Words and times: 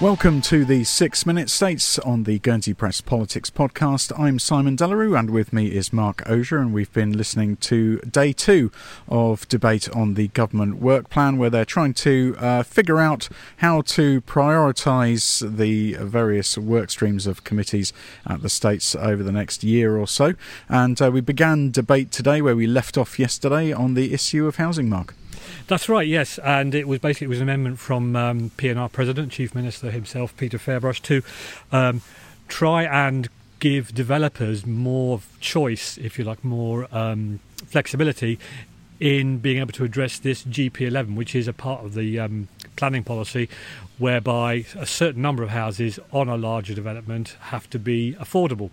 Welcome 0.00 0.42
to 0.42 0.64
the 0.64 0.84
Six 0.84 1.26
Minute 1.26 1.50
States 1.50 1.98
on 1.98 2.22
the 2.22 2.38
Guernsey 2.38 2.72
Press 2.72 3.00
Politics 3.00 3.50
podcast. 3.50 4.16
I'm 4.16 4.38
Simon 4.38 4.76
Delarue, 4.76 5.18
and 5.18 5.28
with 5.28 5.52
me 5.52 5.74
is 5.74 5.92
Mark 5.92 6.22
Ogier, 6.24 6.58
and 6.58 6.72
we've 6.72 6.92
been 6.92 7.18
listening 7.18 7.56
to 7.56 7.98
day 8.02 8.32
two 8.32 8.70
of 9.08 9.48
debate 9.48 9.90
on 9.90 10.14
the 10.14 10.28
government 10.28 10.80
work 10.80 11.10
plan, 11.10 11.36
where 11.36 11.50
they're 11.50 11.64
trying 11.64 11.94
to 11.94 12.36
uh, 12.38 12.62
figure 12.62 13.00
out 13.00 13.28
how 13.56 13.80
to 13.80 14.20
prioritise 14.20 15.56
the 15.56 15.94
various 15.94 16.56
work 16.56 16.90
streams 16.90 17.26
of 17.26 17.42
committees 17.42 17.92
at 18.24 18.42
the 18.42 18.48
states 18.48 18.94
over 18.94 19.24
the 19.24 19.32
next 19.32 19.64
year 19.64 19.96
or 19.96 20.06
so. 20.06 20.34
And 20.68 21.02
uh, 21.02 21.10
we 21.10 21.22
began 21.22 21.72
debate 21.72 22.12
today 22.12 22.40
where 22.40 22.54
we 22.54 22.68
left 22.68 22.96
off 22.96 23.18
yesterday 23.18 23.72
on 23.72 23.94
the 23.94 24.14
issue 24.14 24.46
of 24.46 24.56
housing, 24.58 24.88
Mark. 24.88 25.16
That's 25.66 25.88
right, 25.88 26.06
yes, 26.06 26.38
and 26.38 26.74
it 26.74 26.88
was 26.88 26.98
basically 27.00 27.26
it 27.26 27.28
was 27.28 27.38
an 27.38 27.44
amendment 27.44 27.78
from 27.78 28.16
um, 28.16 28.50
P&R 28.56 28.88
President, 28.88 29.32
Chief 29.32 29.54
Minister 29.54 29.90
himself, 29.90 30.36
Peter 30.36 30.58
Ferbrache, 30.58 31.02
to 31.02 31.22
um, 31.72 32.02
try 32.48 32.84
and 32.84 33.28
give 33.60 33.94
developers 33.94 34.66
more 34.66 35.20
choice, 35.40 35.98
if 35.98 36.18
you 36.18 36.24
like, 36.24 36.44
more 36.44 36.86
um, 36.92 37.40
flexibility 37.66 38.38
in 39.00 39.38
being 39.38 39.58
able 39.58 39.72
to 39.72 39.84
address 39.84 40.18
this 40.18 40.44
GP11, 40.44 41.14
which 41.14 41.34
is 41.34 41.46
a 41.46 41.52
part 41.52 41.84
of 41.84 41.94
the 41.94 42.18
um, 42.18 42.48
planning 42.76 43.04
policy 43.04 43.48
whereby 43.98 44.64
a 44.76 44.86
certain 44.86 45.22
number 45.22 45.42
of 45.42 45.50
houses 45.50 45.98
on 46.12 46.28
a 46.28 46.36
larger 46.36 46.74
development 46.74 47.36
have 47.40 47.68
to 47.70 47.78
be 47.78 48.14
affordable. 48.14 48.70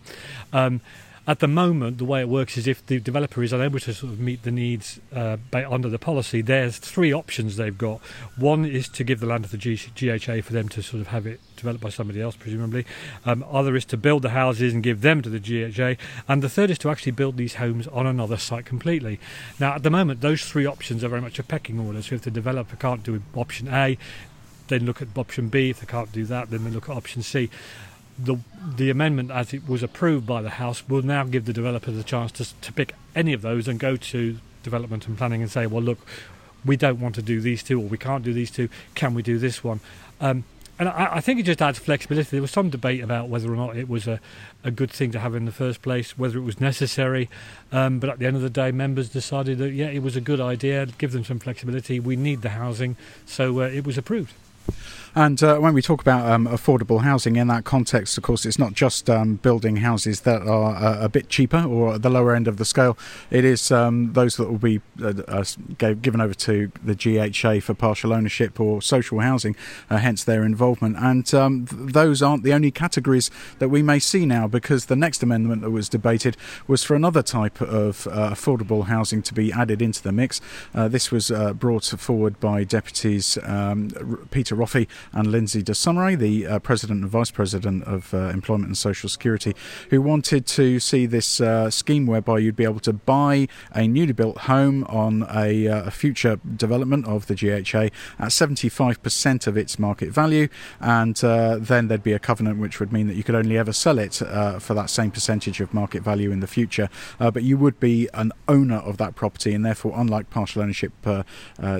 Um, 0.53 0.81
at 1.27 1.39
the 1.39 1.47
moment, 1.47 1.97
the 1.97 2.05
way 2.05 2.21
it 2.21 2.29
works 2.29 2.55
is 2.55 2.67
if 2.67 2.85
the 2.85 2.99
developer 2.99 3.41
is 3.41 3.51
unable 3.51 3.79
to 3.79 3.93
sort 3.93 4.13
of 4.13 4.19
meet 4.19 4.43
the 4.43 4.51
needs 4.51 4.99
uh, 5.11 5.37
under 5.53 5.89
the 5.89 5.97
policy, 5.97 6.41
there's 6.41 6.77
three 6.77 7.11
options 7.11 7.55
they've 7.55 7.77
got. 7.77 7.99
One 8.37 8.63
is 8.63 8.87
to 8.89 9.03
give 9.03 9.19
the 9.19 9.25
land 9.25 9.45
to 9.45 9.57
the 9.57 9.57
GHA 9.57 10.41
for 10.43 10.53
them 10.53 10.69
to 10.69 10.83
sort 10.83 11.01
of 11.01 11.07
have 11.07 11.25
it 11.25 11.39
developed 11.55 11.83
by 11.83 11.89
somebody 11.89 12.21
else, 12.21 12.35
presumably. 12.35 12.85
Um, 13.25 13.43
other 13.49 13.75
is 13.75 13.85
to 13.85 13.97
build 13.97 14.21
the 14.21 14.29
houses 14.29 14.71
and 14.73 14.83
give 14.83 15.01
them 15.01 15.23
to 15.23 15.29
the 15.29 15.39
GHA, 15.39 15.99
and 16.27 16.43
the 16.43 16.49
third 16.49 16.69
is 16.69 16.77
to 16.79 16.91
actually 16.91 17.13
build 17.13 17.37
these 17.37 17.55
homes 17.55 17.87
on 17.87 18.05
another 18.05 18.37
site 18.37 18.65
completely. 18.65 19.19
Now, 19.59 19.73
at 19.73 19.81
the 19.81 19.89
moment, 19.89 20.21
those 20.21 20.45
three 20.45 20.67
options 20.67 21.03
are 21.03 21.09
very 21.09 21.21
much 21.21 21.39
a 21.39 21.43
pecking 21.43 21.79
order. 21.79 22.03
So 22.03 22.15
if 22.15 22.21
the 22.21 22.31
developer 22.31 22.75
can't 22.75 23.01
do 23.01 23.19
option 23.33 23.67
A, 23.69 23.97
then 24.67 24.85
look 24.85 25.01
at 25.01 25.07
option 25.17 25.49
B. 25.49 25.71
If 25.71 25.79
they 25.79 25.87
can't 25.87 26.11
do 26.11 26.25
that, 26.25 26.51
then 26.51 26.65
they 26.65 26.69
look 26.69 26.89
at 26.89 26.95
option 26.95 27.23
C 27.23 27.49
the 28.17 28.37
the 28.75 28.89
amendment 28.89 29.31
as 29.31 29.53
it 29.53 29.67
was 29.67 29.83
approved 29.83 30.25
by 30.25 30.41
the 30.41 30.51
House 30.51 30.87
will 30.87 31.01
now 31.01 31.23
give 31.23 31.45
the 31.45 31.53
developers 31.53 31.97
a 31.97 32.03
chance 32.03 32.31
to, 32.33 32.45
to 32.61 32.73
pick 32.73 32.93
any 33.15 33.33
of 33.33 33.41
those 33.41 33.67
and 33.67 33.79
go 33.79 33.95
to 33.95 34.37
development 34.63 35.07
and 35.07 35.17
planning 35.17 35.41
and 35.41 35.51
say, 35.51 35.67
well, 35.67 35.83
look, 35.83 35.99
we 36.65 36.75
don't 36.75 36.99
want 36.99 37.15
to 37.15 37.21
do 37.21 37.39
these 37.39 37.61
two 37.61 37.79
or 37.79 37.83
we 37.83 37.97
can't 37.97 38.23
do 38.23 38.33
these 38.33 38.51
two. 38.51 38.69
Can 38.95 39.13
we 39.13 39.21
do 39.21 39.37
this 39.37 39.63
one? 39.63 39.79
Um, 40.19 40.43
and 40.77 40.89
I, 40.89 41.17
I, 41.17 41.21
think 41.21 41.39
it 41.39 41.43
just 41.43 41.61
adds 41.61 41.79
flexibility. 41.79 42.31
There 42.31 42.41
was 42.41 42.51
some 42.51 42.69
debate 42.69 43.01
about 43.01 43.29
whether 43.29 43.51
or 43.51 43.55
not 43.55 43.77
it 43.77 43.87
was 43.87 44.07
a, 44.07 44.19
a 44.63 44.71
good 44.71 44.91
thing 44.91 45.11
to 45.11 45.19
have 45.19 45.33
in 45.33 45.45
the 45.45 45.51
first 45.51 45.81
place, 45.81 46.17
whether 46.17 46.37
it 46.37 46.41
was 46.41 46.59
necessary. 46.59 47.29
Um, 47.71 47.99
but 47.99 48.09
at 48.09 48.19
the 48.19 48.25
end 48.25 48.35
of 48.35 48.41
the 48.41 48.49
day, 48.49 48.71
members 48.71 49.07
decided 49.07 49.57
that, 49.59 49.71
yeah, 49.71 49.87
it 49.87 50.03
was 50.03 50.17
a 50.17 50.21
good 50.21 50.41
idea, 50.41 50.85
give 50.97 51.13
them 51.13 51.23
some 51.23 51.39
flexibility. 51.39 51.99
We 51.99 52.17
need 52.17 52.41
the 52.41 52.49
housing. 52.49 52.97
So 53.25 53.61
uh, 53.61 53.67
it 53.67 53.85
was 53.85 53.97
approved. 53.97 54.33
And 55.17 55.41
uh, 55.41 55.59
when 55.59 55.73
we 55.73 55.81
talk 55.81 56.01
about 56.01 56.29
um, 56.29 56.45
affordable 56.45 57.01
housing 57.01 57.37
in 57.37 57.47
that 57.47 57.63
context, 57.63 58.17
of 58.17 58.23
course, 58.23 58.45
it's 58.45 58.59
not 58.59 58.73
just 58.73 59.09
um, 59.09 59.35
building 59.35 59.77
houses 59.77 60.21
that 60.21 60.41
are 60.41 60.75
uh, 60.75 61.05
a 61.05 61.07
bit 61.07 61.29
cheaper 61.29 61.63
or 61.63 61.93
at 61.93 62.01
the 62.01 62.09
lower 62.09 62.35
end 62.35 62.49
of 62.49 62.57
the 62.57 62.65
scale. 62.65 62.97
It 63.31 63.45
is 63.45 63.71
um, 63.71 64.11
those 64.11 64.35
that 64.35 64.49
will 64.49 64.57
be 64.57 64.81
uh, 65.01 65.13
uh 65.25 65.45
given 66.01 66.19
over 66.19 66.33
to 66.33 66.69
the 66.83 66.95
GHA 66.95 67.61
for 67.61 67.73
partial 67.73 68.11
ownership 68.11 68.59
or 68.59 68.81
social 68.81 69.21
housing, 69.21 69.55
uh, 69.89 69.97
hence 69.97 70.25
their 70.25 70.43
involvement. 70.43 70.97
And 70.97 71.33
um, 71.33 71.65
th- 71.65 71.93
those 71.93 72.21
aren't 72.21 72.43
the 72.43 72.51
only 72.51 72.71
categories 72.71 73.31
that 73.59 73.69
we 73.69 73.81
may 73.81 73.99
see 73.99 74.25
now, 74.25 74.47
because 74.47 74.87
the 74.87 74.97
next 74.97 75.23
amendment 75.23 75.61
that 75.61 75.71
was 75.71 75.87
debated 75.87 76.35
was 76.67 76.83
for 76.83 76.93
another 76.93 77.23
type 77.23 77.61
of 77.61 78.05
uh, 78.07 78.31
affordable 78.31 78.87
housing 78.87 79.21
to 79.21 79.33
be 79.33 79.53
added 79.53 79.81
into 79.81 80.03
the 80.03 80.11
mix. 80.11 80.41
this 80.73 81.09
was 81.09 81.31
brought 81.55 81.85
forward 81.85 82.37
by 82.41 82.65
deputies 82.65 83.37
um, 83.43 84.27
Peter 84.31 84.57
Roffey 84.57 84.87
and 85.11 85.31
Lindsay 85.31 85.61
de 85.61 85.73
Sausmarez, 85.73 86.19
the 86.19 86.47
uh, 86.47 86.59
President 86.59 87.01
and 87.01 87.09
Vice 87.09 87.31
President 87.31 87.83
of 87.83 88.13
uh, 88.13 88.29
Employment 88.29 88.67
and 88.67 88.77
Social 88.77 89.09
Security, 89.09 89.55
who 89.89 90.01
wanted 90.01 90.45
to 90.47 90.79
see 90.79 91.05
this 91.05 91.41
uh, 91.41 91.69
scheme 91.69 92.05
whereby 92.05 92.39
you'd 92.39 92.55
be 92.55 92.63
able 92.63 92.79
to 92.81 92.93
buy 92.93 93.47
a 93.73 93.87
newly 93.87 94.13
built 94.13 94.37
home 94.39 94.83
on 94.85 95.25
a, 95.33 95.67
uh, 95.67 95.83
a 95.85 95.91
future 95.91 96.39
development 96.55 97.05
of 97.07 97.27
the 97.27 97.35
GHA 97.35 97.89
at 98.19 98.31
75% 98.31 99.47
of 99.47 99.57
its 99.57 99.79
market 99.79 100.09
value, 100.09 100.47
and 100.79 101.23
uh, 101.23 101.57
then 101.59 101.87
there'd 101.87 102.03
be 102.03 102.13
a 102.13 102.19
covenant 102.19 102.59
which 102.59 102.79
would 102.79 102.91
mean 102.91 103.07
that 103.07 103.15
you 103.15 103.23
could 103.23 103.35
only 103.35 103.57
ever 103.57 103.73
sell 103.73 103.99
it 103.99 104.15
for 104.59 104.73
that 104.73 104.89
same 104.89 105.11
percentage 105.11 105.59
of 105.59 105.73
market 105.73 106.01
value 106.03 106.31
in 106.31 106.39
the 106.39 106.47
future. 106.47 106.89
but 107.19 107.43
you 107.43 107.57
would 107.57 107.79
be 107.79 108.07
an 108.13 108.31
owner 108.47 108.77
of 108.77 108.97
that 108.97 109.15
property, 109.15 109.53
and 109.53 109.65
therefore, 109.65 109.93
unlike 109.95 110.29
partial 110.29 110.61
ownership 110.61 110.93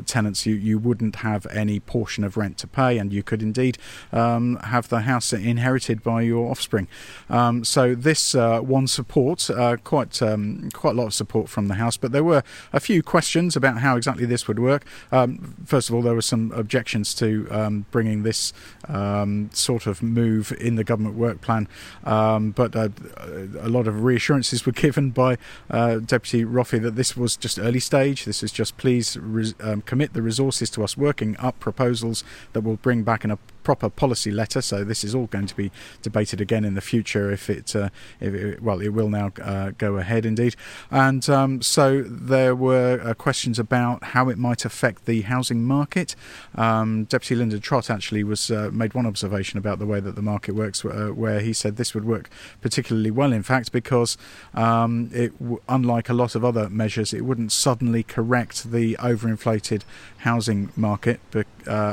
tenants, 0.06 0.46
you, 0.46 0.56
you 0.56 0.78
wouldn't 0.80 1.18
have 1.18 1.46
any 1.48 1.80
portion 1.80 2.24
of 2.24 2.38
rent 2.38 2.58
to 2.58 2.68
pay, 2.68 2.98
and 2.98 3.14
you 3.16 3.24
could 3.24 3.42
indeed 3.42 3.78
um, 4.12 4.58
have 4.58 4.90
the 4.90 5.02
house 5.02 5.34
inherited 5.34 6.04
by 6.04 6.22
your 6.22 6.52
offspring. 6.52 6.88
Um, 7.30 7.64
so 7.64 7.96
this 7.96 8.36
uh, 8.36 8.60
won 8.62 8.88
support, 8.88 9.50
uh, 9.50 9.78
quite 9.84 10.22
um, 10.22 10.70
quite 10.74 10.92
a 10.92 10.98
lot 10.98 11.08
of 11.08 11.14
support 11.14 11.50
from 11.50 11.68
the 11.68 11.76
House, 11.76 11.98
but 11.98 12.12
there 12.12 12.24
were 12.24 12.44
a 12.74 12.80
few 12.80 13.02
questions 13.02 13.56
about 13.56 13.80
how 13.80 13.96
exactly 13.96 14.26
this 14.26 14.48
would 14.48 14.60
work. 14.60 14.86
Um, 15.12 15.56
first 15.66 15.90
of 15.90 15.96
all, 15.96 16.02
there 16.02 16.14
were 16.14 16.22
some 16.22 16.52
objections 16.52 17.14
to 17.16 17.48
um, 17.50 17.86
bringing 17.92 18.24
this 18.24 18.54
um, 18.88 19.50
sort 19.54 19.88
of 19.88 20.04
move 20.04 20.52
in 20.60 20.76
the 20.76 20.84
government 20.84 21.16
work 21.16 21.42
plan, 21.42 21.68
but 22.04 22.76
uh, 22.76 22.90
a 23.60 23.70
lot 23.70 23.88
of 23.88 24.04
reassurances 24.04 24.66
were 24.66 24.72
given 24.86 25.12
by 25.12 25.38
uh, 25.70 25.98
Deputy 25.98 26.44
Roffey 26.44 26.82
that 26.82 26.96
this 26.96 27.16
was 27.16 27.38
just 27.38 27.58
early 27.58 27.80
stage. 27.80 28.26
This 28.26 28.44
is 28.44 28.52
just 28.52 28.78
please 28.78 29.18
res- 29.18 29.56
commit 29.86 30.14
the 30.14 30.22
resources 30.22 30.70
to 30.72 30.84
us 30.84 30.98
working 30.98 31.36
up 31.38 31.60
proposals 31.60 32.24
that 32.54 32.62
will 32.62 32.78
bring 32.78 33.04
back 33.06 33.24
an 33.24 33.32
proper 33.66 33.90
policy 33.90 34.32
letter. 34.32 34.62
So 34.62 34.86
this 34.86 35.04
is 35.04 35.14
all 35.14 35.26
going 35.26 35.48
to 35.48 35.56
be 35.56 35.72
debated 36.02 36.40
again 36.40 36.64
in 36.64 36.76
the 36.76 36.82
future 36.82 37.32
if 37.32 37.50
it, 37.50 37.76
uh, 37.76 37.90
if 38.22 38.34
it 38.34 38.62
well, 38.62 38.80
it 38.80 38.90
will 38.90 39.10
now 39.10 39.32
uh, 39.42 39.72
go 39.78 39.98
ahead 39.98 40.26
indeed. 40.26 40.56
And 40.90 41.28
um, 41.30 41.62
so 41.62 42.04
there 42.04 42.56
were 42.56 43.02
uh, 43.04 43.14
questions 43.16 43.60
about 43.60 44.04
how 44.16 44.30
it 44.30 44.38
might 44.38 44.64
affect 44.64 45.06
the 45.06 45.22
housing 45.22 45.66
market. 45.66 46.16
Um, 46.56 47.06
Deputy 47.06 47.36
Lyndon 47.36 47.60
Trott 47.60 47.90
actually 47.90 48.24
was 48.24 48.52
uh, 48.52 48.70
made 48.72 48.94
one 48.94 49.08
observation 49.08 49.58
about 49.58 49.80
the 49.80 49.86
way 49.86 50.00
that 50.00 50.16
the 50.16 50.22
market 50.22 50.54
works, 50.54 50.86
uh, 50.86 51.10
where 51.14 51.40
he 51.40 51.52
said 51.52 51.76
this 51.76 51.94
would 51.94 52.06
work 52.06 52.30
particularly 52.62 53.12
well, 53.12 53.34
in 53.34 53.44
fact, 53.44 53.72
because 53.72 54.18
um, 54.54 55.10
it, 55.12 55.34
unlike 55.68 56.08
a 56.08 56.14
lot 56.14 56.36
of 56.36 56.46
other 56.46 56.70
measures, 56.70 57.14
it 57.14 57.26
wouldn't 57.26 57.52
suddenly 57.52 58.04
correct 58.04 58.72
the 58.72 58.96
overinflated 59.00 59.82
housing 60.20 60.72
market, 60.76 61.20
uh, 61.36 61.44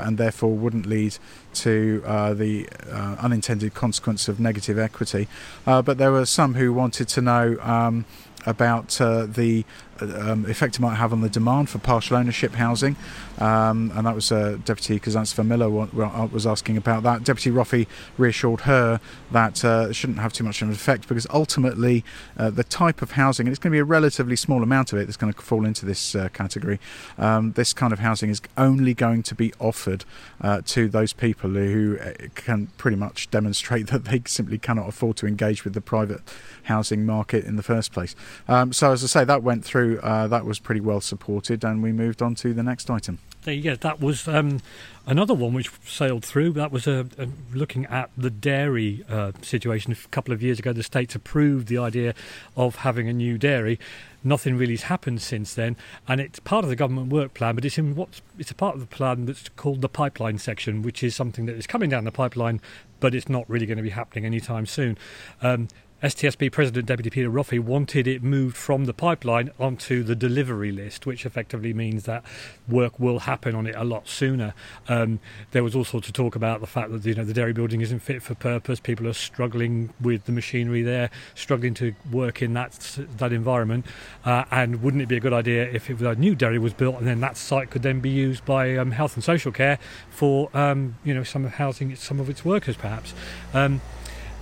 and 0.04 0.18
therefore 0.18 0.54
wouldn't 0.54 0.86
lead 0.86 1.18
to 1.54 2.02
uh, 2.06 2.34
the 2.34 2.68
uh, 2.90 3.16
unintended 3.20 3.74
consequence 3.74 4.28
of 4.28 4.40
negative 4.40 4.78
equity. 4.78 5.28
Uh, 5.66 5.82
but 5.82 5.98
there 5.98 6.12
were 6.12 6.26
some 6.26 6.54
who 6.54 6.72
wanted 6.72 7.08
to 7.08 7.20
know 7.20 7.56
um, 7.60 8.04
about 8.46 9.00
uh, 9.00 9.26
the 9.26 9.64
um, 10.02 10.46
effect 10.46 10.76
it 10.76 10.80
might 10.80 10.94
have 10.94 11.12
on 11.12 11.20
the 11.20 11.28
demand 11.28 11.68
for 11.70 11.78
partial 11.78 12.16
ownership 12.16 12.54
housing. 12.54 12.96
Um, 13.38 13.92
and 13.94 14.06
that 14.06 14.14
was 14.14 14.30
uh, 14.30 14.58
Deputy 14.64 15.00
Kazantseva 15.00 15.44
Miller 15.44 15.68
was 15.68 16.46
asking 16.46 16.76
about 16.76 17.02
that. 17.02 17.24
Deputy 17.24 17.50
Roffey 17.50 17.86
reassured 18.18 18.62
her 18.62 19.00
that 19.30 19.64
uh, 19.64 19.86
it 19.90 19.94
shouldn't 19.94 20.18
have 20.18 20.32
too 20.32 20.44
much 20.44 20.62
of 20.62 20.68
an 20.68 20.74
effect 20.74 21.08
because 21.08 21.26
ultimately 21.30 22.04
uh, 22.36 22.50
the 22.50 22.64
type 22.64 23.02
of 23.02 23.12
housing, 23.12 23.46
and 23.46 23.52
it's 23.52 23.58
going 23.58 23.70
to 23.70 23.74
be 23.74 23.80
a 23.80 23.84
relatively 23.84 24.36
small 24.36 24.62
amount 24.62 24.92
of 24.92 24.98
it 24.98 25.06
that's 25.06 25.16
going 25.16 25.32
to 25.32 25.40
fall 25.40 25.64
into 25.64 25.86
this 25.86 26.14
uh, 26.14 26.28
category, 26.32 26.78
um, 27.18 27.52
this 27.52 27.72
kind 27.72 27.92
of 27.92 27.98
housing 27.98 28.30
is 28.30 28.40
only 28.56 28.94
going 28.94 29.22
to 29.22 29.34
be 29.34 29.52
offered 29.58 30.04
uh, 30.40 30.60
to 30.66 30.88
those 30.88 31.12
people 31.12 31.50
who 31.50 31.98
uh, 31.98 32.12
can 32.34 32.68
pretty 32.76 32.96
much 32.96 33.30
demonstrate 33.30 33.86
that 33.88 34.04
they 34.04 34.22
simply 34.26 34.58
cannot 34.58 34.88
afford 34.88 35.16
to 35.16 35.26
engage 35.26 35.64
with 35.64 35.74
the 35.74 35.80
private 35.80 36.20
housing 36.64 37.04
market 37.04 37.44
in 37.44 37.56
the 37.56 37.62
first 37.62 37.92
place. 37.92 38.14
Um, 38.46 38.72
so, 38.72 38.92
as 38.92 39.02
I 39.02 39.06
say, 39.06 39.24
that 39.24 39.42
went 39.42 39.64
through 39.64 39.91
uh, 40.00 40.26
that 40.28 40.44
was 40.44 40.58
pretty 40.58 40.80
well 40.80 41.00
supported, 41.00 41.64
and 41.64 41.82
we 41.82 41.92
moved 41.92 42.22
on 42.22 42.34
to 42.36 42.52
the 42.54 42.62
next 42.62 42.90
item. 42.90 43.18
There 43.42 43.54
you 43.54 43.62
go. 43.62 43.74
That 43.74 44.00
was 44.00 44.28
um, 44.28 44.60
another 45.04 45.34
one 45.34 45.52
which 45.52 45.70
sailed 45.84 46.24
through. 46.24 46.52
That 46.52 46.70
was 46.70 46.86
uh, 46.86 47.04
uh, 47.18 47.26
looking 47.52 47.86
at 47.86 48.10
the 48.16 48.30
dairy 48.30 49.04
uh, 49.08 49.32
situation. 49.42 49.92
A 49.92 50.08
couple 50.08 50.32
of 50.32 50.42
years 50.42 50.60
ago, 50.60 50.72
the 50.72 50.84
states 50.84 51.16
approved 51.16 51.66
the 51.66 51.78
idea 51.78 52.14
of 52.56 52.76
having 52.76 53.08
a 53.08 53.12
new 53.12 53.38
dairy. 53.38 53.80
Nothing 54.22 54.56
really 54.56 54.74
has 54.74 54.84
happened 54.84 55.20
since 55.20 55.54
then, 55.54 55.76
and 56.06 56.20
it's 56.20 56.38
part 56.38 56.64
of 56.64 56.70
the 56.70 56.76
government 56.76 57.12
work 57.12 57.34
plan. 57.34 57.56
But 57.56 57.64
it's 57.64 57.78
in 57.78 57.96
what's 57.96 58.22
it's 58.38 58.52
a 58.52 58.54
part 58.54 58.76
of 58.76 58.80
the 58.80 58.86
plan 58.86 59.26
that's 59.26 59.48
called 59.56 59.80
the 59.80 59.88
pipeline 59.88 60.38
section, 60.38 60.82
which 60.82 61.02
is 61.02 61.16
something 61.16 61.46
that 61.46 61.56
is 61.56 61.66
coming 61.66 61.90
down 61.90 62.04
the 62.04 62.12
pipeline, 62.12 62.60
but 63.00 63.12
it's 63.12 63.28
not 63.28 63.50
really 63.50 63.66
going 63.66 63.78
to 63.78 63.82
be 63.82 63.90
happening 63.90 64.24
anytime 64.24 64.66
soon. 64.66 64.96
Um, 65.42 65.66
STSB 66.02 66.50
President 66.50 66.86
Deputy 66.86 67.10
Peter 67.10 67.30
Roffey 67.30 67.60
wanted 67.60 68.08
it 68.08 68.24
moved 68.24 68.56
from 68.56 68.86
the 68.86 68.92
pipeline 68.92 69.52
onto 69.60 70.02
the 70.02 70.16
delivery 70.16 70.72
list, 70.72 71.06
which 71.06 71.24
effectively 71.24 71.72
means 71.72 72.04
that 72.04 72.24
work 72.68 72.98
will 72.98 73.20
happen 73.20 73.54
on 73.54 73.68
it 73.68 73.76
a 73.76 73.84
lot 73.84 74.08
sooner. 74.08 74.52
Um, 74.88 75.20
there 75.52 75.62
was 75.62 75.76
all 75.76 75.84
sorts 75.84 76.08
of 76.08 76.14
talk 76.14 76.34
about 76.34 76.60
the 76.60 76.66
fact 76.66 76.90
that 76.90 77.06
you 77.06 77.14
know 77.14 77.22
the 77.22 77.32
dairy 77.32 77.52
building 77.52 77.82
isn't 77.82 78.00
fit 78.00 78.20
for 78.20 78.34
purpose. 78.34 78.80
People 78.80 79.06
are 79.06 79.12
struggling 79.12 79.94
with 80.00 80.24
the 80.24 80.32
machinery 80.32 80.82
there, 80.82 81.08
struggling 81.36 81.72
to 81.74 81.94
work 82.10 82.42
in 82.42 82.52
that 82.54 82.98
that 83.18 83.32
environment. 83.32 83.86
Uh, 84.24 84.44
and 84.50 84.82
wouldn't 84.82 85.04
it 85.04 85.06
be 85.06 85.16
a 85.16 85.20
good 85.20 85.32
idea 85.32 85.70
if 85.70 85.88
it, 85.88 86.00
a 86.00 86.16
new 86.16 86.34
dairy 86.34 86.58
was 86.58 86.72
built 86.72 86.96
and 86.96 87.06
then 87.06 87.20
that 87.20 87.36
site 87.36 87.70
could 87.70 87.82
then 87.82 88.00
be 88.00 88.10
used 88.10 88.44
by 88.44 88.76
um, 88.76 88.90
health 88.90 89.14
and 89.14 89.22
social 89.22 89.52
care 89.52 89.78
for 90.10 90.50
um, 90.52 90.96
you 91.04 91.14
know 91.14 91.22
some 91.22 91.44
housing 91.44 91.94
some 91.94 92.18
of 92.18 92.28
its 92.28 92.44
workers 92.44 92.76
perhaps. 92.76 93.14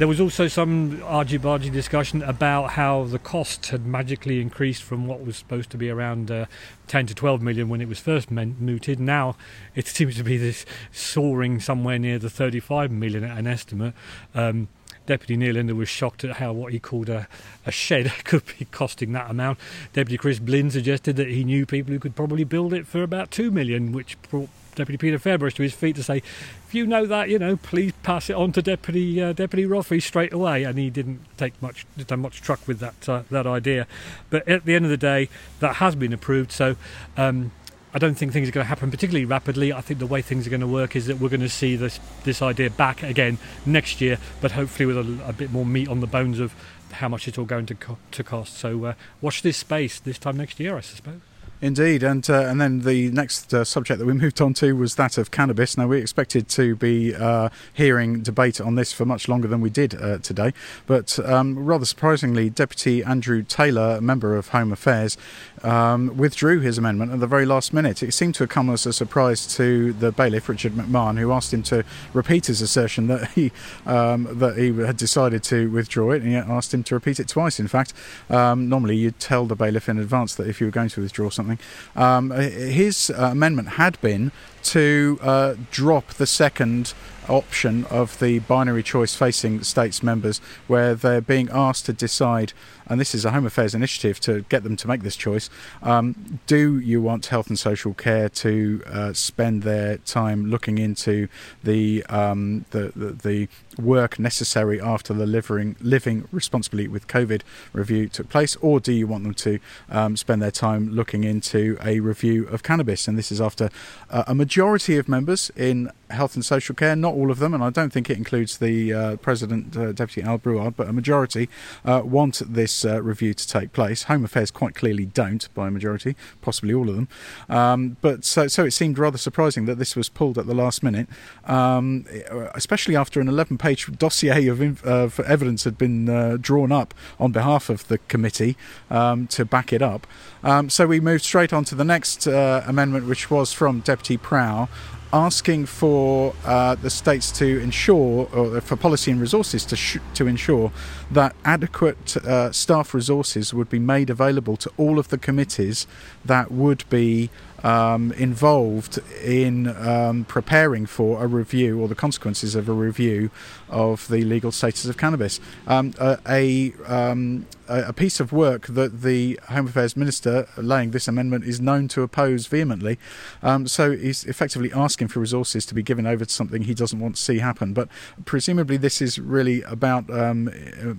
There 0.00 0.08
was 0.08 0.18
also 0.18 0.48
some 0.48 1.02
argy-bargy 1.04 1.70
discussion 1.70 2.22
about 2.22 2.70
how 2.70 3.04
the 3.04 3.18
cost 3.18 3.66
had 3.66 3.84
magically 3.84 4.40
increased 4.40 4.82
from 4.82 5.06
what 5.06 5.20
was 5.20 5.36
supposed 5.36 5.68
to 5.72 5.76
be 5.76 5.90
around 5.90 6.30
uh, 6.30 6.46
10 6.86 7.04
to 7.08 7.14
12 7.14 7.42
million 7.42 7.68
when 7.68 7.82
it 7.82 7.86
was 7.86 8.00
first 8.00 8.30
mooted. 8.30 8.98
Now 8.98 9.36
it 9.74 9.86
seems 9.86 10.16
to 10.16 10.24
be 10.24 10.38
this 10.38 10.64
soaring 10.90 11.60
somewhere 11.60 11.98
near 11.98 12.18
the 12.18 12.30
35 12.30 12.90
million 12.90 13.24
at 13.24 13.36
an 13.36 13.46
estimate. 13.46 13.92
Um, 14.34 14.68
Deputy 15.04 15.36
Neil 15.36 15.56
Inder 15.56 15.76
was 15.76 15.90
shocked 15.90 16.24
at 16.24 16.36
how 16.36 16.54
what 16.54 16.72
he 16.72 16.78
called 16.78 17.10
a, 17.10 17.28
a 17.66 17.70
shed 17.70 18.10
could 18.24 18.44
be 18.58 18.64
costing 18.70 19.12
that 19.12 19.30
amount. 19.30 19.58
Deputy 19.92 20.16
Chris 20.16 20.38
Blin 20.38 20.70
suggested 20.70 21.16
that 21.16 21.28
he 21.28 21.44
knew 21.44 21.66
people 21.66 21.92
who 21.92 22.00
could 22.00 22.16
probably 22.16 22.44
build 22.44 22.72
it 22.72 22.86
for 22.86 23.02
about 23.02 23.30
two 23.30 23.50
million, 23.50 23.92
which 23.92 24.16
brought 24.30 24.48
Deputy 24.74 24.96
Peter 24.96 25.18
Ferbrache 25.18 25.54
to 25.54 25.62
his 25.62 25.74
feet 25.74 25.96
to 25.96 26.02
say, 26.02 26.18
if 26.18 26.74
you 26.74 26.86
know 26.86 27.06
that, 27.06 27.28
you 27.28 27.38
know, 27.38 27.56
please 27.56 27.92
pass 28.02 28.30
it 28.30 28.36
on 28.36 28.52
to 28.52 28.62
Deputy 28.62 29.20
uh, 29.22 29.32
Deputy 29.32 29.64
Roffey 29.64 30.02
straight 30.02 30.32
away. 30.32 30.64
And 30.64 30.78
he 30.78 30.90
didn't 30.90 31.20
take 31.36 31.60
much, 31.60 31.86
done 32.06 32.20
much 32.20 32.40
truck 32.40 32.66
with 32.66 32.78
that 32.80 33.08
uh, 33.08 33.22
that 33.30 33.46
idea. 33.46 33.86
But 34.30 34.46
at 34.48 34.64
the 34.64 34.74
end 34.74 34.84
of 34.84 34.90
the 34.90 34.96
day, 34.96 35.28
that 35.60 35.76
has 35.76 35.94
been 35.94 36.12
approved. 36.12 36.52
So. 36.52 36.76
Um, 37.16 37.52
I 37.92 37.98
don't 37.98 38.14
think 38.14 38.32
things 38.32 38.48
are 38.48 38.52
going 38.52 38.64
to 38.64 38.68
happen 38.68 38.90
particularly 38.90 39.24
rapidly. 39.24 39.72
I 39.72 39.80
think 39.80 39.98
the 39.98 40.06
way 40.06 40.22
things 40.22 40.46
are 40.46 40.50
going 40.50 40.60
to 40.60 40.66
work 40.66 40.94
is 40.94 41.06
that 41.06 41.18
we're 41.18 41.28
going 41.28 41.40
to 41.40 41.48
see 41.48 41.74
this 41.74 41.98
this 42.22 42.40
idea 42.40 42.70
back 42.70 43.02
again 43.02 43.38
next 43.66 44.00
year, 44.00 44.18
but 44.40 44.52
hopefully 44.52 44.86
with 44.86 44.96
a, 44.96 45.28
a 45.28 45.32
bit 45.32 45.50
more 45.50 45.66
meat 45.66 45.88
on 45.88 45.98
the 45.98 46.06
bones 46.06 46.38
of 46.38 46.54
how 46.92 47.08
much 47.08 47.26
it's 47.26 47.36
all 47.36 47.44
going 47.44 47.66
to 47.66 47.74
co- 47.74 47.98
to 48.12 48.22
cost. 48.22 48.58
So 48.58 48.84
uh, 48.84 48.94
watch 49.20 49.42
this 49.42 49.56
space 49.56 49.98
this 49.98 50.18
time 50.18 50.36
next 50.36 50.60
year, 50.60 50.76
I 50.76 50.82
suppose. 50.82 51.20
Indeed, 51.62 52.02
and 52.02 52.28
uh, 52.30 52.46
and 52.46 52.58
then 52.58 52.80
the 52.80 53.10
next 53.10 53.52
uh, 53.52 53.64
subject 53.64 53.98
that 53.98 54.06
we 54.06 54.12
moved 54.14 54.40
on 54.40 54.54
to 54.54 54.74
was 54.74 54.94
that 54.94 55.18
of 55.18 55.30
cannabis. 55.30 55.76
Now 55.76 55.88
we 55.88 55.98
expected 55.98 56.48
to 56.50 56.74
be 56.74 57.14
uh, 57.14 57.50
hearing 57.74 58.22
debate 58.22 58.62
on 58.62 58.76
this 58.76 58.94
for 58.94 59.04
much 59.04 59.28
longer 59.28 59.46
than 59.46 59.60
we 59.60 59.68
did 59.68 59.94
uh, 59.94 60.18
today, 60.18 60.54
but 60.86 61.18
um, 61.18 61.58
rather 61.58 61.84
surprisingly, 61.84 62.48
Deputy 62.48 63.04
Andrew 63.04 63.42
Taylor, 63.42 64.00
member 64.00 64.36
of 64.36 64.48
Home 64.48 64.72
Affairs, 64.72 65.18
um, 65.62 66.16
withdrew 66.16 66.60
his 66.60 66.78
amendment 66.78 67.12
at 67.12 67.20
the 67.20 67.26
very 67.26 67.44
last 67.44 67.74
minute. 67.74 68.02
It 68.02 68.12
seemed 68.14 68.36
to 68.36 68.44
have 68.44 68.50
come 68.50 68.70
as 68.70 68.86
a 68.86 68.92
surprise 68.94 69.46
to 69.56 69.92
the 69.92 70.12
bailiff 70.12 70.48
Richard 70.48 70.72
McMahon, 70.72 71.18
who 71.18 71.30
asked 71.30 71.52
him 71.52 71.62
to 71.64 71.84
repeat 72.14 72.46
his 72.46 72.62
assertion 72.62 73.06
that 73.08 73.32
he 73.32 73.52
um, 73.84 74.26
that 74.38 74.56
he 74.56 74.74
had 74.78 74.96
decided 74.96 75.42
to 75.44 75.70
withdraw 75.70 76.12
it, 76.12 76.22
and 76.22 76.32
yet 76.32 76.48
asked 76.48 76.72
him 76.72 76.82
to 76.84 76.94
repeat 76.94 77.20
it 77.20 77.28
twice. 77.28 77.60
In 77.60 77.68
fact, 77.68 77.92
um, 78.30 78.70
normally 78.70 78.96
you'd 78.96 79.20
tell 79.20 79.44
the 79.44 79.56
bailiff 79.56 79.90
in 79.90 79.98
advance 79.98 80.34
that 80.36 80.46
if 80.46 80.58
you 80.58 80.66
were 80.66 80.70
going 80.70 80.88
to 80.88 81.02
withdraw 81.02 81.28
something 81.28 81.49
something. 81.50 82.00
Um, 82.00 82.30
his 82.30 83.10
uh, 83.10 83.30
amendment 83.32 83.70
had 83.70 84.00
been 84.00 84.32
to 84.62 85.18
uh, 85.22 85.54
drop 85.70 86.08
the 86.14 86.26
second 86.26 86.92
option 87.28 87.84
of 87.86 88.18
the 88.18 88.40
binary 88.40 88.82
choice 88.82 89.14
facing 89.14 89.62
states 89.62 90.02
members, 90.02 90.40
where 90.66 90.94
they're 90.94 91.20
being 91.20 91.48
asked 91.52 91.86
to 91.86 91.92
decide, 91.92 92.52
and 92.90 93.00
this 93.00 93.14
is 93.14 93.24
a 93.24 93.30
Home 93.30 93.46
Affairs 93.46 93.74
initiative 93.74 94.18
to 94.20 94.42
get 94.48 94.64
them 94.64 94.76
to 94.76 94.88
make 94.88 95.02
this 95.02 95.16
choice. 95.16 95.48
Um, 95.82 96.40
do 96.48 96.80
you 96.80 97.00
want 97.00 97.26
health 97.26 97.48
and 97.48 97.58
social 97.58 97.94
care 97.94 98.28
to 98.28 98.82
uh, 98.86 99.12
spend 99.12 99.62
their 99.62 99.98
time 99.98 100.46
looking 100.46 100.78
into 100.78 101.28
the, 101.62 102.04
um, 102.06 102.64
the, 102.70 102.92
the, 102.96 103.12
the 103.12 103.48
work 103.78 104.18
necessary 104.18 104.80
after 104.80 105.14
the 105.14 105.26
living, 105.26 105.76
living 105.80 106.28
responsibly 106.32 106.88
with 106.88 107.06
COVID 107.06 107.42
review 107.72 108.08
took 108.08 108.28
place, 108.28 108.56
or 108.56 108.80
do 108.80 108.92
you 108.92 109.06
want 109.06 109.22
them 109.22 109.34
to 109.34 109.60
um, 109.88 110.16
spend 110.16 110.42
their 110.42 110.50
time 110.50 110.90
looking 110.90 111.22
into 111.22 111.78
a 111.84 112.00
review 112.00 112.46
of 112.48 112.64
cannabis? 112.64 113.06
And 113.06 113.16
this 113.16 113.30
is 113.30 113.40
after 113.40 113.70
uh, 114.10 114.24
a 114.26 114.34
majority 114.34 114.98
of 114.98 115.08
members 115.08 115.52
in 115.56 115.90
health 116.10 116.34
and 116.34 116.44
social 116.44 116.74
care, 116.74 116.96
not 116.96 117.14
all 117.14 117.30
of 117.30 117.38
them, 117.38 117.54
and 117.54 117.62
I 117.62 117.70
don't 117.70 117.92
think 117.92 118.10
it 118.10 118.18
includes 118.18 118.58
the 118.58 118.92
uh, 118.92 119.16
President, 119.16 119.76
uh, 119.76 119.92
Deputy 119.92 120.22
Al 120.22 120.38
Brouard, 120.38 120.76
but 120.76 120.88
a 120.88 120.92
majority 120.92 121.48
uh, 121.84 122.02
want 122.04 122.42
this 122.44 122.79
uh, 122.84 123.02
review 123.02 123.34
to 123.34 123.48
take 123.48 123.72
place. 123.72 124.04
Home 124.04 124.24
Affairs 124.24 124.50
quite 124.50 124.74
clearly 124.74 125.06
don't, 125.06 125.52
by 125.54 125.68
a 125.68 125.70
majority, 125.70 126.16
possibly 126.40 126.74
all 126.74 126.88
of 126.88 126.96
them. 126.96 127.08
Um, 127.48 127.96
but 128.00 128.24
so, 128.24 128.48
so 128.48 128.64
it 128.64 128.72
seemed 128.72 128.98
rather 128.98 129.18
surprising 129.18 129.66
that 129.66 129.78
this 129.78 129.96
was 129.96 130.08
pulled 130.08 130.38
at 130.38 130.46
the 130.46 130.54
last 130.54 130.82
minute, 130.82 131.08
um, 131.44 132.06
especially 132.54 132.96
after 132.96 133.20
an 133.20 133.28
11 133.28 133.58
page 133.58 133.90
dossier 133.98 134.46
of, 134.48 134.84
of 134.84 135.20
evidence 135.20 135.64
had 135.64 135.78
been 135.78 136.08
uh, 136.08 136.36
drawn 136.40 136.72
up 136.72 136.94
on 137.18 137.32
behalf 137.32 137.68
of 137.68 137.86
the 137.88 137.98
committee 137.98 138.56
um, 138.90 139.26
to 139.28 139.44
back 139.44 139.72
it 139.72 139.82
up. 139.82 140.06
Um, 140.42 140.70
so 140.70 140.86
we 140.86 141.00
moved 141.00 141.24
straight 141.24 141.52
on 141.52 141.64
to 141.66 141.74
the 141.74 141.84
next 141.84 142.26
uh, 142.26 142.64
amendment, 142.66 143.06
which 143.06 143.30
was 143.30 143.52
from 143.52 143.80
Deputy 143.80 144.16
Prow, 144.16 144.68
asking 145.12 145.66
for 145.66 146.34
uh, 146.44 146.74
the 146.76 146.90
states 146.90 147.32
to 147.32 147.58
ensure, 147.60 148.28
or 148.32 148.60
for 148.60 148.76
policy 148.76 149.10
and 149.10 149.20
resources 149.20 149.64
to 149.66 149.76
sh- 149.76 149.98
to 150.14 150.26
ensure 150.26 150.72
that 151.10 151.34
adequate 151.44 152.16
uh, 152.18 152.52
staff 152.52 152.94
resources 152.94 153.52
would 153.52 153.68
be 153.68 153.78
made 153.78 154.10
available 154.10 154.56
to 154.56 154.70
all 154.76 154.98
of 154.98 155.08
the 155.08 155.18
committees 155.18 155.86
that 156.24 156.50
would 156.52 156.88
be 156.88 157.30
um, 157.64 158.12
involved 158.12 158.98
in 159.22 159.68
um, 159.68 160.24
preparing 160.24 160.86
for 160.86 161.22
a 161.22 161.26
review 161.26 161.80
or 161.80 161.88
the 161.88 161.94
consequences 161.94 162.54
of 162.54 162.68
a 162.68 162.72
review 162.72 163.30
of 163.70 164.08
the 164.08 164.22
legal 164.24 164.52
status 164.52 164.84
of 164.86 164.96
cannabis. 164.96 165.40
Um, 165.66 165.94
a, 166.28 166.72
um, 166.86 167.46
a, 167.68 167.92
piece 167.92 168.20
of 168.20 168.32
work 168.32 168.66
that 168.66 169.02
the 169.02 169.38
Home 169.48 169.68
Affairs 169.68 169.96
Minister 169.96 170.48
laying 170.56 170.90
this 170.90 171.06
amendment 171.06 171.44
is 171.44 171.60
known 171.60 171.88
to 171.88 172.02
oppose 172.02 172.46
vehemently. 172.46 172.98
Um, 173.42 173.66
so 173.66 173.92
he's 173.92 174.24
effectively 174.24 174.72
asking 174.72 175.08
for 175.08 175.20
resources 175.20 175.64
to 175.66 175.74
be 175.74 175.82
given 175.82 176.06
over 176.06 176.24
to 176.24 176.32
something 176.32 176.62
he 176.62 176.74
doesn't 176.74 176.98
want 176.98 177.16
to 177.16 177.22
see 177.22 177.38
happen. 177.38 177.72
But 177.72 177.88
presumably, 178.24 178.76
this 178.76 179.00
is 179.00 179.18
really 179.18 179.62
about 179.62 180.10
um, 180.10 180.50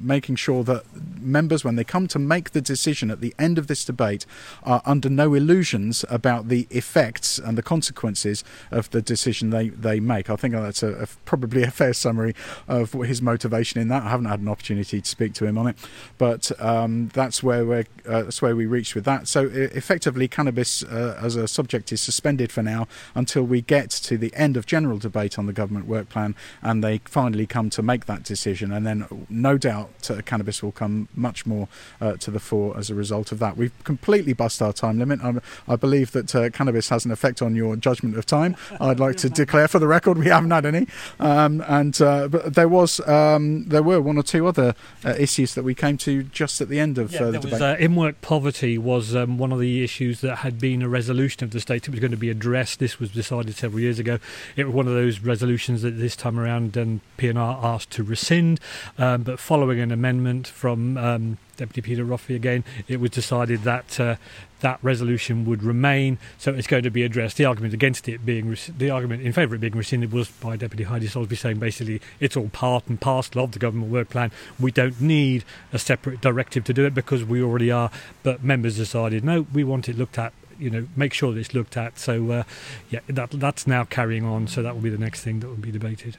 making 0.01 0.37
sure 0.37 0.63
that 0.63 0.83
members, 1.19 1.63
when 1.63 1.75
they 1.75 1.83
come 1.83 2.07
to 2.07 2.19
make 2.19 2.51
the 2.51 2.61
decision 2.61 3.11
at 3.11 3.21
the 3.21 3.35
end 3.37 3.57
of 3.57 3.67
this 3.67 3.83
debate, 3.83 4.25
are 4.63 4.81
under 4.85 5.09
no 5.09 5.33
illusions 5.33 6.05
about 6.09 6.47
the 6.47 6.67
effects 6.69 7.37
and 7.37 7.57
the 7.57 7.63
consequences 7.63 8.43
of 8.69 8.89
the 8.91 9.01
decision 9.01 9.49
they, 9.49 9.69
they 9.69 9.99
make. 9.99 10.29
I 10.29 10.35
think 10.35 10.53
that's 10.53 10.83
a, 10.83 10.93
a, 11.03 11.07
probably 11.25 11.63
a 11.63 11.71
fair 11.71 11.93
summary 11.93 12.33
of 12.67 12.93
his 12.93 13.21
motivation 13.21 13.81
in 13.81 13.87
that. 13.89 14.03
I 14.03 14.09
haven't 14.09 14.25
had 14.25 14.39
an 14.39 14.47
opportunity 14.47 15.01
to 15.01 15.07
speak 15.07 15.33
to 15.35 15.45
him 15.45 15.57
on 15.57 15.67
it, 15.67 15.77
but 16.17 16.51
um, 16.61 17.09
that's 17.13 17.43
where 17.43 17.65
we 17.65 17.79
uh, 18.07 18.23
that's 18.23 18.41
where 18.41 18.55
we 18.55 18.65
reached 18.65 18.95
with 18.95 19.05
that. 19.05 19.27
So 19.27 19.49
effectively, 19.51 20.27
cannabis 20.27 20.83
uh, 20.83 21.17
as 21.21 21.35
a 21.35 21.47
subject 21.47 21.91
is 21.91 22.01
suspended 22.01 22.51
for 22.51 22.63
now 22.63 22.87
until 23.15 23.43
we 23.43 23.61
get 23.61 23.89
to 23.91 24.17
the 24.17 24.33
end 24.35 24.57
of 24.57 24.65
general 24.65 24.97
debate 24.97 25.37
on 25.37 25.45
the 25.45 25.53
government 25.53 25.87
work 25.87 26.09
plan, 26.09 26.35
and 26.61 26.83
they 26.83 26.99
finally 27.05 27.45
come 27.45 27.69
to 27.71 27.81
make 27.81 28.05
that 28.05 28.23
decision. 28.23 28.71
And 28.71 28.85
then, 28.85 29.25
no 29.29 29.57
doubt, 29.57 30.09
uh, 30.09 30.21
cannabis 30.25 30.63
will 30.63 30.71
come 30.71 31.07
much 31.15 31.45
more 31.45 31.67
uh, 31.99 32.13
to 32.17 32.31
the 32.31 32.39
fore 32.39 32.77
as 32.77 32.89
a 32.89 32.95
result 32.95 33.31
of 33.31 33.39
that. 33.39 33.57
We've 33.57 33.71
completely 33.83 34.33
bust 34.33 34.61
our 34.61 34.73
time 34.73 34.99
limit. 34.99 35.21
I, 35.23 35.35
I 35.67 35.75
believe 35.75 36.11
that 36.11 36.33
uh, 36.35 36.49
cannabis 36.49 36.89
has 36.89 37.05
an 37.05 37.11
effect 37.11 37.41
on 37.41 37.55
your 37.55 37.75
judgment 37.75 38.17
of 38.17 38.25
time. 38.25 38.55
I'd 38.79 38.99
like 38.99 39.17
to 39.17 39.29
declare 39.41 39.67
for 39.67 39.79
the 39.79 39.87
record 39.87 40.17
we 40.17 40.27
haven't 40.27 40.51
had 40.51 40.65
any, 40.65 40.87
um, 41.19 41.63
and 41.67 41.99
uh, 42.01 42.27
but 42.27 42.50
there 42.55 42.67
was 42.67 42.99
um, 43.07 43.65
there 43.65 43.83
were 43.83 44.01
one 44.01 44.17
or 44.17 44.23
two 44.23 44.47
other 44.47 44.75
uh, 45.05 45.15
issues 45.17 45.53
that 45.55 45.63
we 45.63 45.75
came 45.75 45.97
to 45.99 46.23
just 46.23 46.61
at 46.61 46.69
the 46.69 46.79
end 46.79 46.97
of 46.97 47.13
yeah, 47.13 47.23
uh, 47.23 47.31
the 47.31 47.39
debate. 47.39 47.51
Was, 47.53 47.61
uh, 47.61 47.75
in-work 47.79 48.21
poverty 48.21 48.77
was 48.77 49.15
um, 49.15 49.37
one 49.37 49.51
of 49.51 49.59
the 49.59 49.83
issues 49.83 50.21
that 50.21 50.37
had 50.37 50.59
been 50.59 50.81
a 50.81 50.89
resolution 50.89 51.43
of 51.43 51.51
the 51.51 51.59
state. 51.59 51.87
It 51.87 51.91
was 51.91 51.99
going 51.99 52.11
to 52.11 52.17
be 52.17 52.29
addressed. 52.29 52.79
This 52.79 52.99
was 52.99 53.11
decided 53.11 53.55
several 53.55 53.79
years 53.79 53.99
ago. 53.99 54.19
It 54.55 54.65
was 54.65 54.75
one 54.75 54.87
of 54.87 54.93
those 54.93 55.19
resolutions 55.19 55.81
that 55.81 55.91
this 55.91 56.15
time 56.15 56.39
around 56.39 56.77
um, 56.77 57.01
P&R 57.17 57.59
asked 57.63 57.91
to 57.91 58.03
rescind, 58.03 58.59
um, 58.97 59.23
but 59.23 59.39
following 59.39 59.79
an 59.79 59.91
amendment 59.91 60.47
from 60.47 60.97
um, 60.97 61.37
Deputy 61.57 61.81
Peter 61.81 62.03
Roffey 62.03 62.35
again, 62.35 62.63
it 62.87 62.99
was 62.99 63.11
decided 63.11 63.63
that 63.63 63.99
uh, 63.99 64.15
that 64.61 64.79
resolution 64.81 65.45
would 65.45 65.63
remain. 65.63 66.17
So 66.37 66.53
it's 66.53 66.67
going 66.67 66.83
to 66.83 66.89
be 66.89 67.03
addressed. 67.03 67.37
The 67.37 67.45
argument 67.45 67.73
against 67.73 68.07
it 68.07 68.25
being 68.25 68.55
the 68.77 68.89
argument 68.89 69.23
in 69.23 69.33
favour 69.33 69.55
of 69.55 69.59
it 69.59 69.71
being 69.71 69.77
rescinded 69.77 70.11
was 70.11 70.29
by 70.29 70.55
Deputy 70.55 70.83
Heidi 70.83 71.07
Soulsby 71.07 71.37
saying 71.37 71.59
basically 71.59 72.01
it's 72.19 72.37
all 72.37 72.49
part 72.49 72.87
and 72.87 72.99
parcel 72.99 73.43
of 73.43 73.51
the 73.51 73.59
government 73.59 73.91
work 73.91 74.09
plan. 74.09 74.31
We 74.59 74.71
don't 74.71 74.99
need 75.01 75.43
a 75.73 75.79
separate 75.79 76.21
directive 76.21 76.63
to 76.65 76.73
do 76.73 76.85
it 76.85 76.93
because 76.93 77.23
we 77.23 77.41
already 77.41 77.71
are. 77.71 77.91
But 78.23 78.43
members 78.43 78.77
decided 78.77 79.23
no, 79.23 79.47
we 79.53 79.63
want 79.63 79.89
it 79.89 79.97
looked 79.97 80.17
at 80.17 80.33
you 80.59 80.69
know 80.69 80.87
make 80.95 81.13
sure 81.13 81.33
that 81.33 81.39
it's 81.39 81.53
looked 81.53 81.75
at. 81.75 81.99
So 81.99 82.31
uh, 82.31 82.43
yeah, 82.89 82.99
that 83.07 83.31
that's 83.31 83.67
now 83.67 83.83
carrying 83.83 84.23
on. 84.23 84.47
So 84.47 84.61
that 84.61 84.75
will 84.75 84.81
be 84.81 84.89
the 84.89 84.97
next 84.97 85.23
thing 85.23 85.39
that 85.41 85.47
will 85.47 85.55
be 85.55 85.71
debated. 85.71 86.17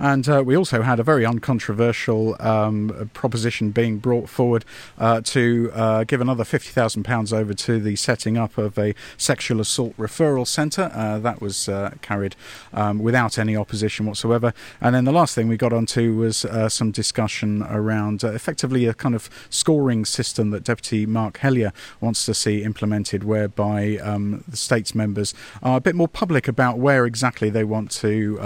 And 0.00 0.26
uh, 0.30 0.42
we 0.44 0.56
also 0.56 0.80
had 0.80 0.98
a 0.98 1.02
very 1.02 1.26
uncontroversial 1.26 2.34
um, 2.40 3.10
proposition 3.12 3.70
being 3.70 3.98
brought 3.98 4.30
forward 4.30 4.64
uh, 4.98 5.20
to 5.20 5.70
uh, 5.74 6.04
give 6.04 6.22
another 6.22 6.42
£50,000 6.42 7.32
over 7.34 7.52
to 7.52 7.78
the 7.78 7.96
setting 7.96 8.38
up 8.38 8.56
of 8.56 8.78
a 8.78 8.94
sexual 9.18 9.60
assault 9.60 9.94
referral 9.98 10.46
centre. 10.46 10.90
Uh, 10.94 11.18
that 11.18 11.42
was 11.42 11.68
uh, 11.68 11.90
carried 12.00 12.34
um, 12.72 12.98
without 12.98 13.38
any 13.38 13.54
opposition 13.54 14.06
whatsoever. 14.06 14.54
And 14.80 14.94
then 14.94 15.04
the 15.04 15.12
last 15.12 15.34
thing 15.34 15.48
we 15.48 15.58
got 15.58 15.74
onto 15.74 16.16
was 16.16 16.46
uh, 16.46 16.70
some 16.70 16.92
discussion 16.92 17.62
around 17.64 18.24
effectively 18.24 18.86
a 18.86 18.94
kind 18.94 19.14
of 19.14 19.28
scoring 19.50 20.06
system 20.06 20.48
that 20.50 20.64
Deputy 20.64 21.04
Mark 21.04 21.38
Helyar 21.40 21.72
wants 22.00 22.24
to 22.24 22.32
see 22.32 22.62
implemented, 22.62 23.22
whereby 23.22 23.98
um, 23.98 24.44
the 24.48 24.56
state's 24.56 24.94
members 24.94 25.34
are 25.62 25.76
a 25.76 25.80
bit 25.80 25.94
more 25.94 26.08
public 26.08 26.48
about 26.48 26.78
where 26.78 27.04
exactly 27.04 27.50
they 27.50 27.64
want 27.64 27.90
to 27.90 28.38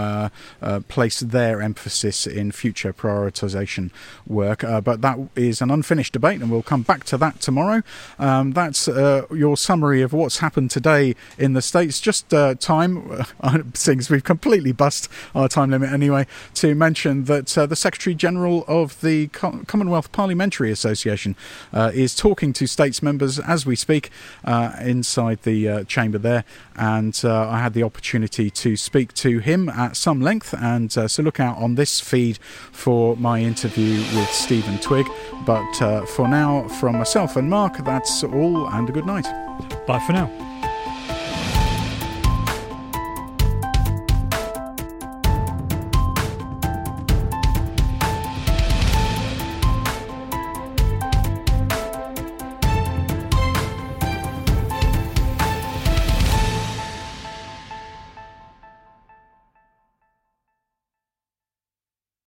place 1.04 1.20
their 1.20 1.60
emphasis 1.60 2.26
in 2.26 2.50
future 2.50 2.90
prioritisation 2.90 3.90
work. 4.26 4.64
Uh, 4.64 4.80
but 4.80 5.02
that 5.02 5.18
is 5.36 5.60
an 5.60 5.70
unfinished 5.70 6.14
debate, 6.14 6.40
and 6.40 6.50
we'll 6.50 6.62
come 6.62 6.80
back 6.80 7.04
to 7.04 7.18
that 7.18 7.40
tomorrow. 7.40 7.82
Um, 8.18 8.52
that's 8.52 8.88
uh, 8.88 9.26
your 9.30 9.58
summary 9.58 10.00
of 10.00 10.14
what's 10.14 10.38
happened 10.38 10.70
today 10.70 11.14
in 11.36 11.52
the 11.52 11.60
States. 11.60 12.00
Just 12.00 12.32
uh, 12.32 12.54
time, 12.54 13.26
since 13.74 14.08
we've 14.08 14.24
completely 14.24 14.72
bust 14.72 15.10
our 15.34 15.46
time 15.46 15.72
limit 15.72 15.92
anyway, 15.92 16.26
to 16.54 16.74
mention 16.74 17.24
that 17.24 17.58
uh, 17.58 17.66
the 17.66 17.76
Secretary 17.76 18.14
General 18.14 18.64
of 18.66 18.98
the 19.02 19.28
Commonwealth 19.28 20.10
Parliamentary 20.10 20.70
Association 20.70 21.36
uh, 21.74 21.90
is 21.92 22.14
talking 22.14 22.54
to 22.54 22.66
states 22.66 23.02
members 23.02 23.38
as 23.38 23.66
we 23.66 23.76
speak 23.76 24.08
uh, 24.46 24.72
inside 24.80 25.42
the 25.42 25.84
chamber 25.84 26.16
there. 26.16 26.44
And 26.76 27.20
I 27.24 27.60
had 27.60 27.74
the 27.74 27.82
opportunity 27.82 28.50
to 28.50 28.74
speak 28.76 29.12
to 29.14 29.40
him 29.40 29.68
at 29.68 29.96
some 29.96 30.22
length, 30.22 30.54
and 30.54 30.93
so 30.96 31.22
look 31.22 31.34
look 31.34 31.40
out 31.40 31.58
on 31.58 31.74
this 31.74 32.00
feed 32.00 32.38
for 32.72 33.16
my 33.16 33.40
interview 33.40 33.98
with 34.16 34.30
Stephen 34.30 34.78
Twigg. 34.78 35.06
But 35.44 35.82
uh, 35.82 36.06
for 36.06 36.28
now, 36.28 36.68
from 36.68 36.98
myself 36.98 37.36
and 37.36 37.50
Mark, 37.50 37.84
that's 37.84 38.22
all, 38.22 38.68
and 38.68 38.88
a 38.88 38.92
good 38.92 39.06
night. 39.06 39.26
Bye 39.86 40.00
for 40.06 40.12
now. 40.12 40.53